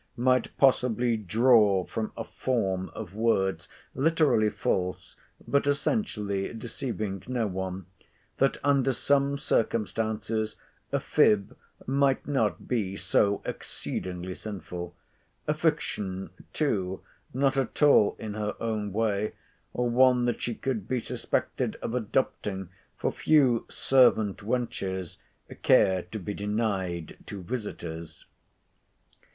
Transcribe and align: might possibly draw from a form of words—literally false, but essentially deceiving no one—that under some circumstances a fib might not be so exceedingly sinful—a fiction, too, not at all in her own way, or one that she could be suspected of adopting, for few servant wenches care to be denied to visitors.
might 0.17 0.57
possibly 0.57 1.15
draw 1.15 1.85
from 1.85 2.11
a 2.17 2.23
form 2.23 2.89
of 2.95 3.13
words—literally 3.13 4.49
false, 4.49 5.15
but 5.47 5.67
essentially 5.67 6.51
deceiving 6.55 7.21
no 7.27 7.45
one—that 7.45 8.57
under 8.63 8.93
some 8.93 9.37
circumstances 9.37 10.55
a 10.91 10.99
fib 10.99 11.55
might 11.85 12.27
not 12.27 12.67
be 12.67 12.95
so 12.95 13.43
exceedingly 13.45 14.33
sinful—a 14.33 15.53
fiction, 15.53 16.31
too, 16.51 17.01
not 17.31 17.55
at 17.55 17.83
all 17.83 18.15
in 18.17 18.33
her 18.33 18.55
own 18.59 18.91
way, 18.91 19.33
or 19.71 19.87
one 19.87 20.25
that 20.25 20.41
she 20.41 20.55
could 20.55 20.87
be 20.87 20.99
suspected 20.99 21.75
of 21.75 21.93
adopting, 21.93 22.69
for 22.97 23.11
few 23.11 23.67
servant 23.69 24.39
wenches 24.39 25.17
care 25.61 26.01
to 26.01 26.17
be 26.17 26.33
denied 26.33 27.17
to 27.27 27.43
visitors. 27.43 28.25